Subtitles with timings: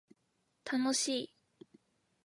[0.65, 1.33] 楽しい